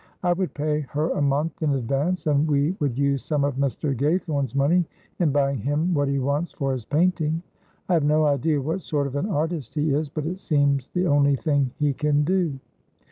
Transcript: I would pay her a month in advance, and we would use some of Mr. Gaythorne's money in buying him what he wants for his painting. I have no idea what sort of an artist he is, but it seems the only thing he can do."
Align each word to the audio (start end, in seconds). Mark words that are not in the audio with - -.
I 0.23 0.33
would 0.33 0.55
pay 0.55 0.79
her 0.79 1.11
a 1.11 1.21
month 1.21 1.61
in 1.61 1.75
advance, 1.75 2.25
and 2.25 2.47
we 2.49 2.75
would 2.79 2.97
use 2.97 3.23
some 3.23 3.43
of 3.43 3.57
Mr. 3.57 3.95
Gaythorne's 3.95 4.55
money 4.55 4.83
in 5.19 5.31
buying 5.31 5.59
him 5.59 5.93
what 5.93 6.07
he 6.07 6.17
wants 6.17 6.51
for 6.51 6.73
his 6.73 6.85
painting. 6.85 7.43
I 7.87 7.93
have 7.93 8.03
no 8.03 8.25
idea 8.25 8.59
what 8.59 8.81
sort 8.81 9.05
of 9.05 9.15
an 9.15 9.29
artist 9.29 9.75
he 9.75 9.93
is, 9.93 10.09
but 10.09 10.25
it 10.25 10.39
seems 10.39 10.87
the 10.87 11.05
only 11.05 11.35
thing 11.35 11.69
he 11.77 11.93
can 11.93 12.23
do." 12.23 12.57